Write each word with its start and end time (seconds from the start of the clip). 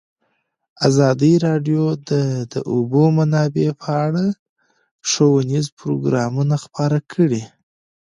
ازادي 0.87 1.33
راډیو 1.45 1.83
د 2.09 2.11
د 2.53 2.55
اوبو 2.73 3.03
منابع 3.17 3.69
په 3.81 3.89
اړه 4.05 4.25
ښوونیز 5.09 5.65
پروګرامونه 5.79 6.55
خپاره 6.63 6.99
کړي. 7.11 7.43